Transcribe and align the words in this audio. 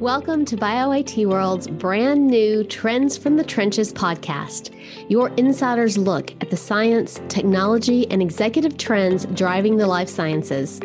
Welcome 0.00 0.44
to 0.46 0.58
BioIT 0.58 1.24
World's 1.24 1.68
brand 1.68 2.26
new 2.26 2.64
Trends 2.64 3.16
from 3.16 3.38
the 3.38 3.42
Trenches 3.42 3.94
podcast, 3.94 4.70
your 5.08 5.30
insider's 5.38 5.96
look 5.96 6.32
at 6.42 6.50
the 6.50 6.56
science, 6.58 7.18
technology, 7.28 8.06
and 8.10 8.20
executive 8.20 8.76
trends 8.76 9.24
driving 9.32 9.78
the 9.78 9.86
life 9.86 10.10
sciences. 10.10 10.82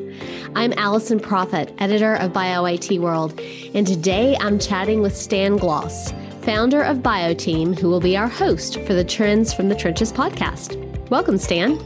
I'm 0.55 0.71
Allison 0.77 1.19
Proffitt, 1.19 1.75
editor 1.81 2.15
of 2.15 2.31
BioIT 2.31 3.01
World, 3.01 3.37
and 3.75 3.85
today 3.85 4.37
I'm 4.39 4.57
chatting 4.57 5.01
with 5.01 5.17
Stan 5.17 5.57
Gloss, 5.57 6.13
founder 6.43 6.81
of 6.81 6.99
BioTeam, 6.99 7.77
who 7.77 7.89
will 7.89 7.99
be 7.99 8.15
our 8.15 8.29
host 8.29 8.79
for 8.83 8.93
the 8.93 9.03
Trends 9.03 9.53
from 9.53 9.67
the 9.67 9.75
Trenches 9.75 10.13
podcast. 10.13 10.77
Welcome, 11.09 11.37
Stan. 11.37 11.77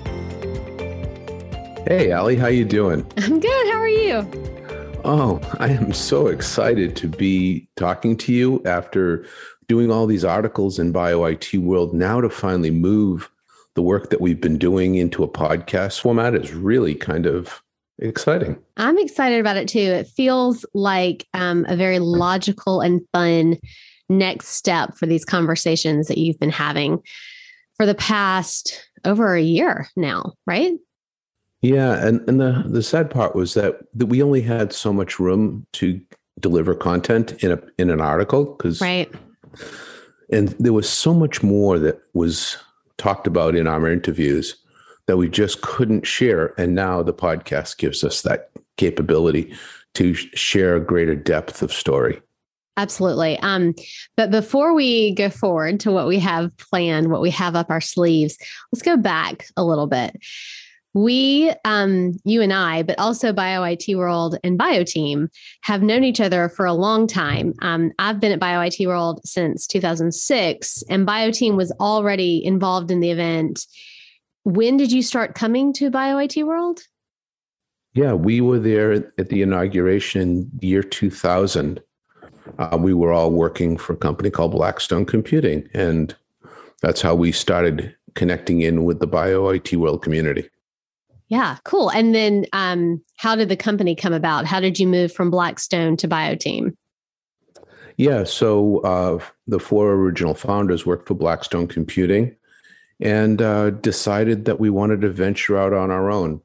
Hey, 1.88 2.12
Allie, 2.12 2.36
how 2.36 2.48
you 2.48 2.66
doing? 2.66 3.04
I'm 3.18 3.40
good. 3.40 3.68
How 3.74 3.80
are 3.80 3.88
you? 3.88 4.45
Oh, 5.08 5.40
I 5.60 5.70
am 5.70 5.94
so 5.94 6.26
excited 6.26 6.96
to 6.96 7.08
be 7.08 7.70
talking 7.76 8.18
to 8.18 8.34
you 8.34 8.60
after 8.66 9.24
doing 9.68 9.92
all 9.92 10.08
these 10.08 10.26
articles 10.26 10.80
in 10.80 10.92
BioIT 10.92 11.60
World. 11.60 11.94
Now 11.94 12.22
to 12.22 12.30
finally 12.32 12.72
move 12.72 13.30
the 13.76 13.84
work 13.84 14.10
that 14.10 14.20
we've 14.20 14.42
been 14.42 14.58
doing 14.58 14.96
into 14.96 15.24
a 15.24 15.28
podcast 15.28 16.02
format 16.02 16.34
is 16.34 16.56
really 16.56 16.96
kind 16.96 17.28
of 17.28 17.62
exciting. 18.00 18.58
I'm 18.78 18.98
excited 18.98 19.40
about 19.40 19.58
it 19.58 19.68
too. 19.68 19.78
It 19.78 20.08
feels 20.08 20.66
like 20.74 21.28
um, 21.36 21.68
a 21.70 21.76
very 21.76 22.00
logical 22.00 22.82
and 22.82 23.00
fun 23.14 23.60
next 24.10 24.48
step 24.50 24.98
for 24.98 25.06
these 25.06 25.24
conversations 25.24 26.08
that 26.08 26.18
you've 26.18 26.40
been 26.40 26.50
having 26.50 26.98
for 27.78 27.86
the 27.86 27.94
past 27.94 28.90
over 29.06 29.36
a 29.36 29.42
year 29.42 29.88
now, 29.96 30.34
right? 30.48 30.74
Yeah, 31.66 32.06
and 32.06 32.22
and 32.30 32.40
the 32.40 32.64
the 32.68 32.84
sad 32.84 33.10
part 33.10 33.36
was 33.36 33.56
that 33.56 33.80
that 33.96 34.06
we 34.06 34.22
only 34.22 34.42
had 34.42 34.72
so 34.72 34.94
much 34.94 35.20
room 35.20 35.66
to 35.74 36.00
deliver 36.40 36.76
content 36.76 37.44
in 37.44 37.52
a 37.52 37.60
in 37.80 37.90
an 37.90 38.02
article 38.02 38.46
because 38.46 38.82
right, 38.82 39.12
and 40.32 40.50
there 40.60 40.74
was 40.74 40.88
so 40.88 41.12
much 41.12 41.42
more 41.42 41.80
that 41.80 42.00
was 42.14 42.58
talked 42.98 43.26
about 43.26 43.56
in 43.56 43.66
our 43.66 43.90
interviews 43.90 44.56
that 45.08 45.18
we 45.18 45.28
just 45.28 45.62
couldn't 45.62 46.06
share, 46.06 46.54
and 46.60 46.76
now 46.76 47.02
the 47.02 47.14
podcast 47.14 47.78
gives 47.78 48.04
us 48.04 48.22
that 48.22 48.52
capability 48.78 49.52
to 49.96 50.14
share 50.14 50.76
a 50.76 50.80
greater 50.80 51.16
depth 51.16 51.64
of 51.64 51.74
story. 51.74 52.22
Absolutely. 52.78 53.40
Um, 53.40 53.74
but 54.18 54.30
before 54.30 54.74
we 54.74 55.16
go 55.16 55.30
forward 55.30 55.80
to 55.80 55.92
what 55.92 56.08
we 56.08 56.20
have 56.20 56.56
planned, 56.58 57.10
what 57.10 57.22
we 57.22 57.32
have 57.32 57.56
up 57.56 57.72
our 57.72 57.80
sleeves, 57.80 58.38
let's 58.72 58.84
go 58.84 58.98
back 58.98 59.48
a 59.56 59.64
little 59.64 59.88
bit 59.88 60.22
we 60.96 61.54
um, 61.66 62.14
you 62.24 62.42
and 62.42 62.54
i 62.54 62.82
but 62.82 62.98
also 62.98 63.34
bioit 63.34 63.96
world 63.96 64.40
and 64.44 64.58
bioteam 64.58 65.28
have 65.62 65.84
known 65.84 66.04
each 66.04 66.22
other 66.22 66.50
for 66.50 66.66
a 66.66 66.74
long 66.74 67.06
time. 67.06 67.54
Um, 67.62 67.92
i've 68.00 68.20
been 68.20 68.32
at 68.32 68.40
bioit 68.40 68.88
world 68.88 69.20
since 69.24 69.68
2006 69.68 70.84
and 70.90 71.06
bioteam 71.06 71.58
was 71.58 71.72
already 71.80 72.44
involved 72.44 72.90
in 72.90 73.02
the 73.02 73.12
event. 73.12 73.68
When 74.44 74.78
did 74.78 74.92
you 74.92 75.02
start 75.02 75.36
coming 75.36 75.74
to 75.74 75.92
bioit 75.92 76.42
world? 76.44 76.80
Yeah 77.94 78.14
we 78.14 78.40
were 78.40 78.60
there 78.60 78.94
at 78.94 79.30
the 79.30 79.42
inauguration 79.42 80.50
in 80.62 80.68
year 80.68 80.82
2000 80.82 81.82
uh, 82.58 82.78
we 82.80 82.94
were 82.94 83.12
all 83.12 83.32
working 83.32 83.76
for 83.76 83.94
a 83.94 83.98
company 83.98 84.30
called 84.30 84.52
blackstone 84.52 85.06
computing 85.06 85.68
and 85.74 86.16
that's 86.82 87.02
how 87.02 87.16
we 87.16 87.34
started 87.34 87.94
connecting 88.14 88.62
in 88.62 88.86
with 88.86 89.00
the 89.00 89.08
bioit 89.08 89.76
world 89.76 90.02
community 90.02 90.50
yeah, 91.28 91.58
cool. 91.64 91.90
And 91.90 92.14
then 92.14 92.46
um, 92.54 93.02
how 93.18 93.36
did 93.36 93.50
the 93.50 93.58
company 93.58 93.96
come 93.96 94.14
about? 94.14 94.46
How 94.46 94.60
did 94.60 94.80
you 94.80 94.88
move 94.88 95.12
from 95.12 95.32
Blackstone 95.32 95.98
to 95.98 96.08
BioTeam? 96.08 96.76
Yeah, 97.98 98.26
so 98.26 98.80
uh, 98.80 99.20
the 99.48 99.60
four 99.60 99.94
original 99.94 100.34
founders 100.34 100.86
worked 100.86 101.08
for 101.08 101.14
Blackstone 101.14 101.68
Computing 101.68 102.36
and 103.00 103.42
uh, 103.42 103.72
decided 103.72 104.46
that 104.46 104.60
we 104.60 104.70
wanted 104.70 105.02
to 105.02 105.10
venture 105.10 105.58
out 105.58 105.74
on 105.74 105.92
our 105.92 106.12
own. 106.12 106.42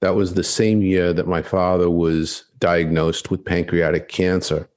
That 0.00 0.16
was 0.16 0.34
the 0.34 0.44
same 0.44 0.82
year 0.82 1.12
that 1.12 1.28
my 1.28 1.42
father 1.42 1.88
was 1.88 2.44
diagnosed 2.58 3.30
with 3.30 3.44
pancreatic 3.44 4.08
cancer 4.08 4.68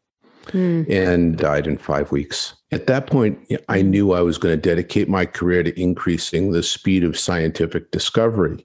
mm. 0.48 0.90
and 0.90 1.38
died 1.38 1.68
in 1.68 1.78
five 1.78 2.12
weeks. 2.12 2.54
At 2.72 2.88
that 2.88 3.08
point, 3.08 3.40
I 3.68 3.82
knew 3.82 4.14
I 4.14 4.22
was 4.22 4.38
going 4.38 4.56
to 4.56 4.62
dedicate 4.62 5.10
my 5.10 5.26
career 5.26 5.64
to 5.64 5.80
increasing 5.80 6.52
the 6.52 6.64
speed 6.64 7.04
of 7.04 7.18
scientific 7.18 7.92
discovery. 7.92 8.65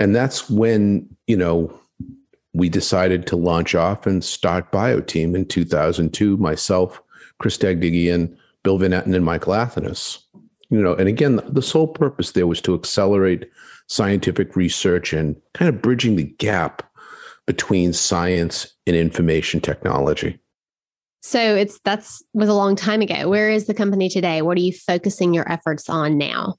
And 0.00 0.16
that's 0.16 0.48
when, 0.48 1.06
you 1.26 1.36
know, 1.36 1.78
we 2.54 2.70
decided 2.70 3.26
to 3.26 3.36
launch 3.36 3.74
off 3.74 4.06
and 4.06 4.24
start 4.24 4.72
BioTeam 4.72 5.36
in 5.36 5.44
2002, 5.44 6.38
myself, 6.38 7.02
Chris 7.38 7.58
Dagdigian, 7.58 8.34
Bill 8.64 8.78
Van 8.78 8.92
Etten, 8.92 9.14
and 9.14 9.24
Michael 9.26 9.52
Athanas. 9.52 10.18
You 10.70 10.80
know, 10.80 10.94
and 10.94 11.06
again, 11.06 11.40
the 11.46 11.60
sole 11.60 11.86
purpose 11.86 12.32
there 12.32 12.46
was 12.46 12.62
to 12.62 12.74
accelerate 12.74 13.50
scientific 13.88 14.56
research 14.56 15.12
and 15.12 15.36
kind 15.52 15.68
of 15.68 15.82
bridging 15.82 16.16
the 16.16 16.24
gap 16.24 16.82
between 17.46 17.92
science 17.92 18.74
and 18.86 18.96
information 18.96 19.60
technology. 19.60 20.38
So 21.22 21.56
it's 21.56 21.78
that's 21.84 22.22
was 22.32 22.48
a 22.48 22.54
long 22.54 22.74
time 22.74 23.02
ago. 23.02 23.28
Where 23.28 23.50
is 23.50 23.66
the 23.66 23.74
company 23.74 24.08
today? 24.08 24.40
What 24.40 24.56
are 24.56 24.62
you 24.62 24.72
focusing 24.72 25.34
your 25.34 25.50
efforts 25.50 25.90
on 25.90 26.16
now? 26.16 26.56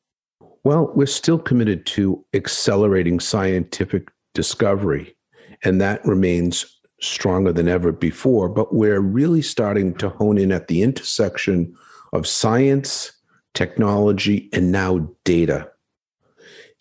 Well, 0.64 0.92
we're 0.96 1.08
still 1.08 1.40
committed 1.40 1.86
to 1.88 2.24
accelerating 2.34 3.20
scientific 3.20 4.10
discovery, 4.34 5.16
and 5.64 5.82
that 5.82 6.06
remains 6.06 6.80
stronger 7.02 7.52
than 7.52 7.68
ever 7.68 7.92
before. 7.92 8.48
But 8.48 8.74
we're 8.74 9.00
really 9.00 9.42
starting 9.42 9.96
to 9.96 10.10
hone 10.10 10.38
in 10.38 10.52
at 10.52 10.68
the 10.68 10.84
intersection 10.84 11.76
of 12.14 12.28
science, 12.28 13.12
technology, 13.54 14.50
and 14.54 14.72
now 14.72 15.10
data. 15.24 15.70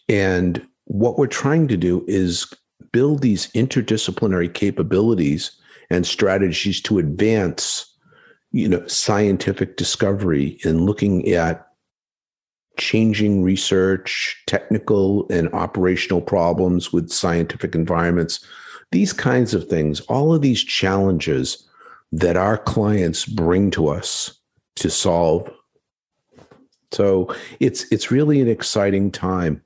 And 0.08 0.66
what 0.84 1.18
we're 1.18 1.26
trying 1.26 1.68
to 1.68 1.76
do 1.76 2.04
is 2.06 2.52
build 2.92 3.22
these 3.22 3.46
interdisciplinary 3.52 4.52
capabilities 4.52 5.52
and 5.88 6.06
strategies 6.06 6.80
to 6.82 6.98
advance 6.98 7.86
you 8.52 8.68
know 8.68 8.84
scientific 8.86 9.76
discovery 9.76 10.58
and 10.64 10.82
looking 10.86 11.28
at 11.28 11.69
changing 12.76 13.42
research, 13.42 14.42
technical 14.46 15.26
and 15.30 15.52
operational 15.52 16.20
problems 16.20 16.92
with 16.92 17.10
scientific 17.10 17.74
environments, 17.74 18.44
these 18.92 19.12
kinds 19.12 19.54
of 19.54 19.68
things, 19.68 20.00
all 20.02 20.34
of 20.34 20.42
these 20.42 20.62
challenges 20.62 21.66
that 22.12 22.36
our 22.36 22.58
clients 22.58 23.24
bring 23.24 23.70
to 23.70 23.88
us 23.88 24.38
to 24.76 24.90
solve. 24.90 25.50
So 26.92 27.34
it's 27.60 27.84
it's 27.92 28.10
really 28.10 28.40
an 28.40 28.48
exciting 28.48 29.12
time. 29.12 29.62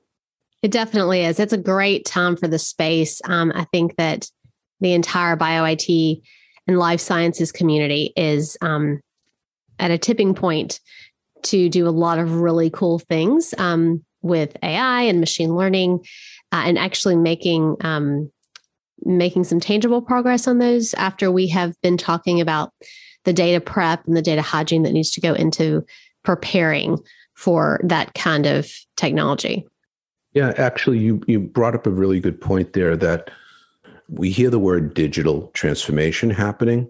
It 0.61 0.71
definitely 0.71 1.23
is. 1.25 1.39
It's 1.39 1.53
a 1.53 1.57
great 1.57 2.05
time 2.05 2.35
for 2.35 2.47
the 2.47 2.59
space. 2.59 3.21
Um, 3.25 3.51
I 3.55 3.65
think 3.65 3.95
that 3.97 4.29
the 4.81 4.93
entire 4.93 5.35
BioIT 5.35 6.21
and 6.67 6.79
life 6.79 6.99
sciences 6.99 7.51
community 7.51 8.13
is 8.15 8.57
um, 8.61 9.01
at 9.79 9.91
a 9.91 9.97
tipping 9.97 10.33
point 10.33 10.79
to 11.45 11.69
do 11.69 11.87
a 11.87 11.89
lot 11.89 12.19
of 12.19 12.41
really 12.41 12.69
cool 12.69 12.99
things 12.99 13.53
um, 13.57 14.03
with 14.21 14.55
AI 14.63 15.03
and 15.03 15.19
machine 15.19 15.55
learning, 15.55 15.99
uh, 16.51 16.63
and 16.65 16.77
actually 16.77 17.15
making 17.15 17.77
um, 17.81 18.31
making 19.01 19.43
some 19.43 19.59
tangible 19.59 20.01
progress 20.01 20.47
on 20.47 20.57
those. 20.57 20.93
After 20.95 21.31
we 21.31 21.47
have 21.49 21.79
been 21.81 21.97
talking 21.97 22.41
about 22.41 22.71
the 23.23 23.33
data 23.33 23.59
prep 23.59 24.05
and 24.05 24.15
the 24.15 24.21
data 24.21 24.41
hygiene 24.41 24.83
that 24.83 24.93
needs 24.93 25.11
to 25.11 25.21
go 25.21 25.33
into 25.33 25.85
preparing 26.23 26.97
for 27.35 27.79
that 27.83 28.13
kind 28.13 28.45
of 28.45 28.71
technology. 28.95 29.67
Yeah, 30.33 30.53
actually, 30.57 30.99
you 30.99 31.21
you 31.27 31.39
brought 31.39 31.75
up 31.75 31.87
a 31.87 31.91
really 31.91 32.19
good 32.19 32.39
point 32.39 32.73
there 32.73 32.97
that 32.97 33.31
we 34.09 34.29
hear 34.29 34.49
the 34.49 34.59
word 34.59 34.93
digital 34.93 35.49
transformation 35.53 36.29
happening 36.29 36.87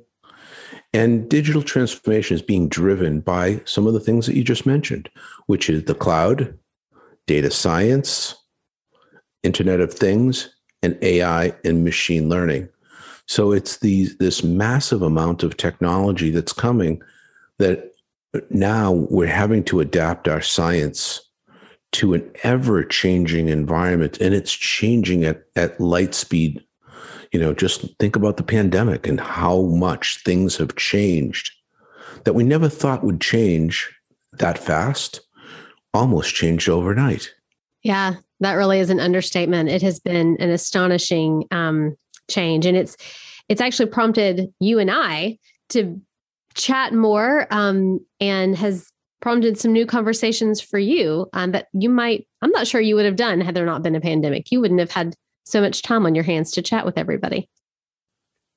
and 0.95 1.27
digital 1.27 1.61
transformation 1.61 2.35
is 2.35 2.41
being 2.41 2.69
driven 2.69 3.19
by 3.19 3.61
some 3.65 3.85
of 3.85 3.93
the 3.93 3.99
things 3.99 4.25
that 4.25 4.35
you 4.35 4.45
just 4.45 4.65
mentioned, 4.65 5.09
which 5.47 5.69
is 5.69 5.83
the 5.83 5.93
cloud, 5.93 6.57
data 7.27 7.51
science, 7.51 8.33
Internet 9.43 9.81
of 9.81 9.93
Things, 9.93 10.55
and 10.81 10.97
AI 11.01 11.53
and 11.65 11.83
machine 11.83 12.29
learning. 12.29 12.69
So 13.27 13.51
it's 13.51 13.79
these 13.79 14.15
this 14.19 14.41
massive 14.41 15.01
amount 15.01 15.43
of 15.43 15.57
technology 15.57 16.29
that's 16.29 16.53
coming 16.53 17.01
that 17.59 17.91
now 18.49 18.91
we're 18.93 19.27
having 19.27 19.65
to 19.65 19.81
adapt 19.81 20.29
our 20.29 20.41
science 20.41 21.21
to 21.91 22.13
an 22.13 22.31
ever 22.43 22.85
changing 22.85 23.49
environment 23.49 24.17
and 24.21 24.33
it's 24.33 24.53
changing 24.53 25.25
at, 25.25 25.43
at 25.57 25.79
light 25.79 26.13
speed 26.13 26.63
you 27.31 27.39
know, 27.39 27.53
just 27.53 27.85
think 27.99 28.15
about 28.15 28.37
the 28.37 28.43
pandemic 28.43 29.07
and 29.07 29.19
how 29.19 29.61
much 29.63 30.23
things 30.23 30.57
have 30.57 30.75
changed 30.75 31.51
that 32.23 32.33
we 32.33 32.43
never 32.43 32.69
thought 32.69 33.03
would 33.03 33.21
change 33.21 33.93
that 34.33 34.57
fast, 34.57 35.21
almost 35.93 36.33
changed 36.33 36.69
overnight. 36.69 37.33
Yeah, 37.83 38.15
that 38.39 38.53
really 38.53 38.79
is 38.79 38.89
an 38.89 38.99
understatement. 38.99 39.69
It 39.69 39.81
has 39.81 39.99
been 39.99 40.37
an 40.39 40.49
astonishing 40.49 41.45
um, 41.51 41.95
change, 42.29 42.65
and 42.65 42.75
it's 42.75 42.97
it's 43.47 43.61
actually 43.61 43.89
prompted 43.89 44.51
you 44.59 44.79
and 44.79 44.89
I 44.91 45.37
to 45.69 46.01
chat 46.55 46.93
more 46.93 47.47
um, 47.51 47.99
and 48.19 48.55
has 48.55 48.91
prompted 49.21 49.57
some 49.57 49.73
new 49.73 49.85
conversations 49.85 50.61
for 50.61 50.79
you 50.79 51.27
um, 51.33 51.51
that 51.51 51.67
you 51.73 51.89
might, 51.89 52.27
I'm 52.41 52.51
not 52.51 52.67
sure 52.67 52.81
you 52.81 52.95
would 52.95 53.05
have 53.05 53.15
done 53.15 53.41
had 53.41 53.55
there 53.55 53.65
not 53.65 53.81
been 53.83 53.95
a 53.95 54.01
pandemic. 54.01 54.51
You 54.51 54.61
wouldn't 54.61 54.79
have 54.79 54.91
had 54.91 55.15
so 55.45 55.61
much 55.61 55.81
time 55.81 56.05
on 56.05 56.15
your 56.15 56.23
hands 56.23 56.51
to 56.51 56.61
chat 56.61 56.85
with 56.85 56.97
everybody. 56.97 57.49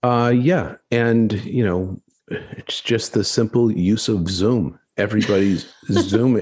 Uh, 0.02 0.32
yeah. 0.34 0.76
And, 0.90 1.32
you 1.44 1.64
know, 1.64 2.00
it's 2.28 2.80
just 2.80 3.12
the 3.12 3.24
simple 3.24 3.70
use 3.70 4.08
of 4.08 4.28
Zoom. 4.28 4.78
Everybody's 4.96 5.72
Zoom. 5.90 6.40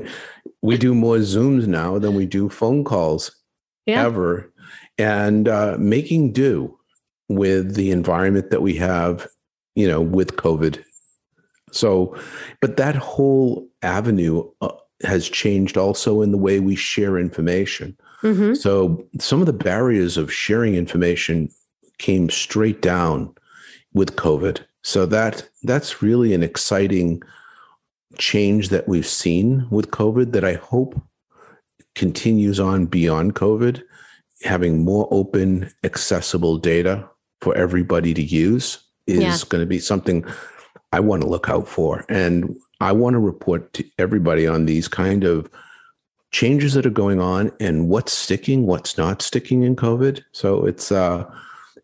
We 0.62 0.78
do 0.78 0.94
more 0.94 1.16
Zooms 1.18 1.66
now 1.66 1.98
than 1.98 2.14
we 2.14 2.26
do 2.26 2.48
phone 2.48 2.84
calls 2.84 3.34
yeah. 3.86 4.04
ever. 4.04 4.52
And 4.98 5.48
uh, 5.48 5.76
making 5.78 6.32
do 6.32 6.78
with 7.28 7.74
the 7.74 7.90
environment 7.90 8.50
that 8.50 8.62
we 8.62 8.76
have, 8.76 9.26
you 9.74 9.86
know, 9.88 10.00
with 10.00 10.36
COVID. 10.36 10.82
So, 11.72 12.16
but 12.60 12.76
that 12.76 12.94
whole 12.94 13.68
avenue 13.82 14.48
uh, 14.60 14.72
has 15.02 15.28
changed 15.28 15.76
also 15.76 16.22
in 16.22 16.32
the 16.32 16.38
way 16.38 16.60
we 16.60 16.76
share 16.76 17.18
information. 17.18 17.96
Mm-hmm. 18.22 18.54
So, 18.54 19.04
some 19.20 19.40
of 19.40 19.46
the 19.46 19.52
barriers 19.52 20.16
of 20.16 20.32
sharing 20.32 20.74
information 20.74 21.50
came 21.98 22.30
straight 22.30 22.82
down 22.82 23.34
with 23.92 24.16
COVID. 24.16 24.60
So 24.82 25.04
that 25.06 25.48
that's 25.64 26.00
really 26.00 26.32
an 26.32 26.44
exciting 26.44 27.22
change 28.18 28.68
that 28.68 28.86
we've 28.86 29.06
seen 29.06 29.66
with 29.70 29.90
COVID 29.90 30.32
that 30.32 30.44
I 30.44 30.54
hope 30.54 31.00
continues 31.96 32.60
on 32.60 32.86
beyond 32.86 33.34
COVID, 33.34 33.82
having 34.42 34.84
more 34.84 35.08
open, 35.10 35.72
accessible 35.82 36.58
data 36.58 37.08
for 37.40 37.56
everybody 37.56 38.14
to 38.14 38.22
use 38.22 38.78
is 39.06 39.20
yeah. 39.20 39.36
going 39.48 39.62
to 39.62 39.66
be 39.66 39.78
something 39.78 40.24
I 40.92 41.00
want 41.00 41.22
to 41.22 41.28
look 41.28 41.48
out 41.48 41.66
for. 41.66 42.04
And 42.08 42.56
I 42.80 42.92
want 42.92 43.14
to 43.14 43.18
report 43.18 43.72
to 43.74 43.84
everybody 43.98 44.46
on 44.46 44.66
these 44.66 44.88
kind 44.88 45.24
of 45.24 45.50
changes 46.30 46.74
that 46.74 46.86
are 46.86 46.90
going 46.90 47.20
on 47.20 47.52
and 47.60 47.88
what's 47.88 48.12
sticking, 48.12 48.66
what's 48.66 48.98
not 48.98 49.22
sticking 49.22 49.62
in 49.62 49.76
COVID. 49.76 50.22
So 50.32 50.66
it's 50.66 50.92
uh 50.92 51.24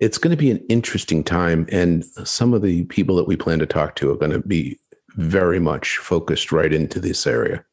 it's 0.01 0.19
going 0.19 0.33
to 0.33 0.37
be 0.37 0.51
an 0.51 0.65
interesting 0.69 1.23
time 1.23 1.67
and 1.71 2.05
some 2.25 2.55
of 2.55 2.63
the 2.63 2.85
people 2.87 3.15
that 3.17 3.29
we 3.29 3.37
plan 3.37 3.61
to 3.61 3.67
talk 3.67 3.95
to 3.97 4.11
are 4.11 4.17
going 4.17 4.33
to 4.33 4.41
be 4.41 4.79
very 5.11 5.61
much 5.61 5.99
focused 5.99 6.51
right 6.51 6.73
into 6.73 6.99
this 6.99 7.27
area. 7.27 7.65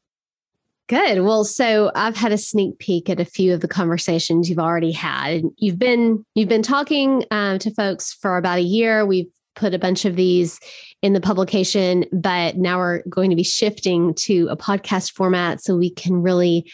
Good. 0.88 1.21
Well, 1.21 1.44
so 1.44 1.92
I've 1.95 2.16
had 2.16 2.31
a 2.31 2.38
sneak 2.38 2.80
peek 2.80 3.10
at 3.10 3.19
a 3.19 3.25
few 3.25 3.54
of 3.54 3.62
the 3.62 3.68
conversations 3.68 4.50
you've 4.50 4.57
already 4.57 4.92
had. 4.92 5.44
You've 5.57 5.77
been 5.77 6.25
you've 6.33 6.50
been 6.50 6.63
talking 6.63 7.25
um, 7.30 7.60
to 7.60 7.71
folks 7.71 8.12
for 8.13 8.38
about 8.38 8.57
a 8.57 8.63
year. 8.63 9.06
We've 9.06 9.30
put 9.60 9.74
a 9.74 9.80
bunch 9.80 10.06
of 10.06 10.16
these 10.16 10.60
in 11.02 11.14
the 11.14 11.22
publication, 11.22 12.06
but 12.12 12.58
now 12.58 12.78
we're 12.78 13.04
going 13.10 13.30
to 13.30 13.36
be 13.36 13.44
shifting 13.44 14.14
to 14.14 14.48
a 14.50 14.58
podcast 14.58 15.12
format 15.12 15.62
so 15.62 15.76
we 15.76 15.90
can 15.90 16.22
really 16.22 16.72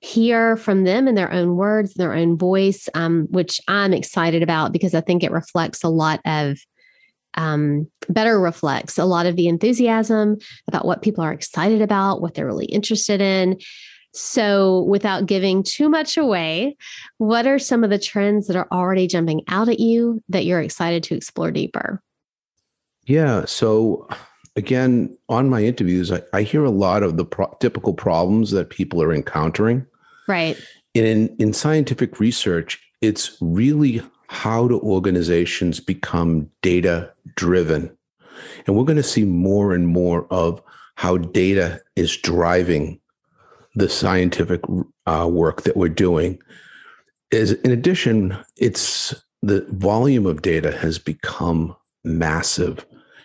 hear 0.00 0.56
from 0.56 0.84
them 0.84 1.06
in 1.06 1.14
their 1.14 1.32
own 1.32 1.56
words, 1.56 1.94
their 1.94 2.12
own 2.12 2.36
voice, 2.36 2.88
um, 2.94 3.28
which 3.30 3.60
I'm 3.68 3.92
excited 3.92 4.42
about 4.42 4.72
because 4.72 4.94
I 4.94 5.00
think 5.00 5.22
it 5.22 5.30
reflects 5.30 5.84
a 5.84 5.88
lot 5.88 6.20
of 6.24 6.58
um, 7.34 7.88
better 8.08 8.38
reflects 8.38 8.98
a 8.98 9.06
lot 9.06 9.26
of 9.26 9.36
the 9.36 9.48
enthusiasm 9.48 10.36
about 10.68 10.84
what 10.84 11.00
people 11.00 11.24
are 11.24 11.32
excited 11.32 11.80
about, 11.80 12.20
what 12.20 12.34
they're 12.34 12.46
really 12.46 12.66
interested 12.66 13.20
in. 13.22 13.58
So, 14.12 14.82
without 14.82 15.24
giving 15.24 15.62
too 15.62 15.88
much 15.88 16.18
away, 16.18 16.76
what 17.16 17.46
are 17.46 17.58
some 17.58 17.84
of 17.84 17.88
the 17.88 17.98
trends 17.98 18.48
that 18.48 18.56
are 18.56 18.68
already 18.70 19.06
jumping 19.06 19.42
out 19.48 19.70
at 19.70 19.80
you 19.80 20.22
that 20.28 20.44
you're 20.44 20.60
excited 20.60 21.02
to 21.04 21.14
explore 21.14 21.50
deeper? 21.50 22.02
Yeah. 23.04 23.44
So, 23.46 24.08
again, 24.56 25.16
on 25.28 25.48
my 25.48 25.64
interviews, 25.64 26.12
I, 26.12 26.22
I 26.32 26.42
hear 26.42 26.64
a 26.64 26.70
lot 26.70 27.02
of 27.02 27.16
the 27.16 27.24
pro- 27.24 27.56
typical 27.60 27.94
problems 27.94 28.50
that 28.52 28.70
people 28.70 29.02
are 29.02 29.12
encountering. 29.12 29.86
Right. 30.28 30.56
In, 30.94 31.34
in 31.38 31.52
scientific 31.52 32.20
research, 32.20 32.80
it's 33.00 33.36
really 33.40 34.02
how 34.28 34.68
do 34.68 34.80
organizations 34.80 35.80
become 35.80 36.50
data 36.62 37.12
driven? 37.36 37.96
And 38.66 38.76
we're 38.76 38.84
going 38.84 38.96
to 38.96 39.02
see 39.02 39.24
more 39.24 39.74
and 39.74 39.88
more 39.88 40.26
of 40.30 40.62
how 40.94 41.16
data 41.16 41.80
is 41.96 42.16
driving 42.16 43.00
the 43.74 43.88
scientific 43.88 44.60
uh, 45.06 45.28
work 45.30 45.62
that 45.62 45.76
we're 45.76 45.88
doing. 45.88 46.38
Is 47.30 47.52
in 47.52 47.70
addition, 47.70 48.36
it's 48.56 49.14
the 49.42 49.66
volume 49.70 50.26
of 50.26 50.42
data 50.42 50.70
has 50.70 50.98
become 50.98 51.74
massive 52.04 52.84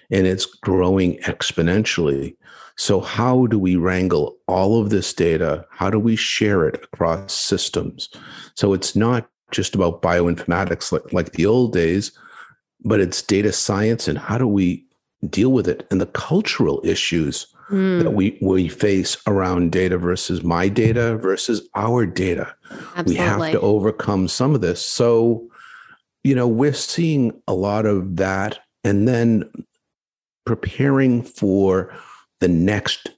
and 0.10 0.26
it's 0.26 0.46
growing 0.46 1.18
exponentially. 1.20 2.36
So, 2.76 3.00
how 3.00 3.48
do 3.48 3.58
we 3.58 3.76
wrangle 3.76 4.38
all 4.48 4.80
of 4.80 4.90
this 4.90 5.14
data? 5.14 5.66
How 5.72 5.90
do 5.90 6.00
we 6.00 6.16
share 6.16 6.68
it 6.68 6.76
across 6.84 7.34
systems? 7.34 8.10
So, 8.56 8.74
it's 8.74 8.96
not 8.96 9.30
just 9.52 9.76
about 9.76 10.02
bioinformatics 10.02 10.92
like, 10.92 11.12
like 11.12 11.32
the 11.34 11.46
old 11.46 11.74
days, 11.74 12.12
but 12.84 13.00
it's 13.00 13.22
data 13.22 13.52
science 13.52 14.08
and 14.08 14.18
how 14.18 14.38
do 14.38 14.48
we 14.48 14.86
deal 15.30 15.52
with 15.52 15.68
it 15.68 15.88
and 15.90 16.00
the 16.00 16.06
cultural 16.08 16.80
issues 16.84 17.48
mm. 17.72 18.04
that 18.04 18.12
we, 18.12 18.38
we 18.42 18.68
face 18.68 19.18
around 19.26 19.72
data 19.72 19.98
versus 19.98 20.44
my 20.44 20.70
data 20.70 21.18
versus 21.18 21.68
our 21.76 22.06
data. 22.06 22.54
Absolutely. 22.96 23.14
We 23.14 23.18
have 23.18 23.52
to 23.54 23.62
overcome 23.62 24.28
some 24.28 24.54
of 24.54 24.62
this. 24.62 24.86
So, 24.86 25.50
you 26.24 26.36
know, 26.36 26.48
we're 26.48 26.74
seeing 26.74 27.42
a 27.48 27.54
lot 27.54 27.88
of 27.88 28.18
that 28.18 28.60
and 28.84 29.08
then 29.08 29.50
preparing 30.46 31.24
for 31.24 31.94
the 32.40 32.48
next 32.48 33.10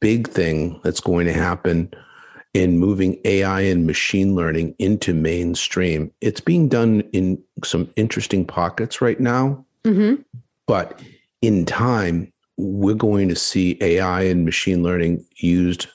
big 0.00 0.28
thing 0.28 0.80
that's 0.82 1.00
going 1.00 1.26
to 1.26 1.32
happen 1.32 1.92
in 2.54 2.78
moving 2.78 3.18
AI 3.24 3.60
and 3.60 3.86
machine 3.86 4.34
learning 4.34 4.74
into 4.78 5.14
mainstream. 5.14 6.10
It's 6.20 6.40
being 6.40 6.68
done 6.68 7.00
in 7.12 7.42
some 7.64 7.90
interesting 7.96 8.44
pockets 8.44 9.00
right 9.00 9.20
now, 9.20 9.64
mm-hmm. 9.84 10.22
but 10.66 11.00
in 11.42 11.64
time, 11.64 12.32
we're 12.56 12.94
going 12.94 13.28
to 13.28 13.36
see 13.36 13.78
AI 13.80 14.22
and 14.22 14.44
machine 14.44 14.82
learning 14.82 15.24
used 15.36 15.86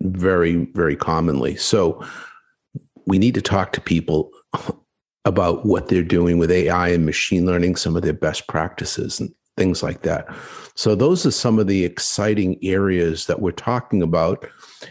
very, 0.00 0.66
very 0.74 0.96
commonly. 0.96 1.56
So 1.56 2.04
we 3.06 3.18
need 3.18 3.34
to 3.34 3.42
talk 3.42 3.72
to 3.72 3.80
people 3.80 4.30
about 5.24 5.64
what 5.64 5.88
they're 5.88 6.02
doing 6.02 6.38
with 6.38 6.50
AI 6.50 6.88
and 6.88 7.06
machine 7.06 7.46
learning, 7.46 7.76
some 7.76 7.96
of 7.96 8.02
their 8.02 8.12
best 8.12 8.48
practices 8.48 9.20
and 9.20 9.32
things 9.56 9.82
like 9.82 10.02
that. 10.02 10.26
So 10.74 10.94
those 10.94 11.26
are 11.26 11.30
some 11.30 11.58
of 11.58 11.66
the 11.66 11.84
exciting 11.84 12.58
areas 12.62 13.26
that 13.26 13.40
we're 13.40 13.52
talking 13.52 14.02
about. 14.02 14.46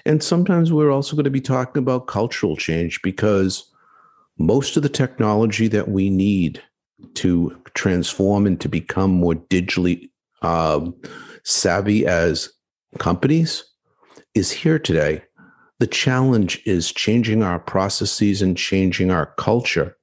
And 0.05 0.23
sometimes 0.23 0.71
we're 0.71 0.91
also 0.91 1.15
going 1.15 1.25
to 1.25 1.31
be 1.31 1.41
talking 1.41 1.81
about 1.81 2.07
cultural 2.07 2.55
change 2.55 3.01
because 3.01 3.69
most 4.37 4.77
of 4.77 4.83
the 4.83 4.89
technology 4.89 5.67
that 5.67 5.89
we 5.89 6.09
need 6.09 6.61
to 7.15 7.59
transform 7.73 8.45
and 8.45 8.59
to 8.61 8.69
become 8.69 9.11
more 9.11 9.33
digitally 9.33 10.09
um, 10.43 10.95
savvy 11.43 12.05
as 12.05 12.49
companies 12.99 13.63
is 14.35 14.51
here 14.51 14.79
today. 14.79 15.23
The 15.79 15.87
challenge 15.87 16.61
is 16.65 16.91
changing 16.91 17.41
our 17.41 17.59
processes 17.59 18.41
and 18.41 18.55
changing 18.55 19.09
our 19.09 19.33
culture 19.37 19.97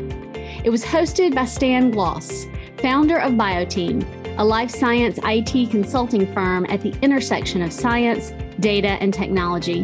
It 0.63 0.69
was 0.69 0.85
hosted 0.85 1.33
by 1.33 1.45
Stan 1.45 1.89
Gloss, 1.89 2.45
founder 2.77 3.17
of 3.17 3.33
BioTeam, 3.33 4.37
a 4.37 4.45
life 4.45 4.69
science 4.69 5.17
IT 5.23 5.71
consulting 5.71 6.31
firm 6.31 6.67
at 6.69 6.81
the 6.81 6.95
intersection 7.01 7.63
of 7.63 7.73
science, 7.73 8.31
data, 8.59 8.99
and 9.01 9.11
technology. 9.11 9.83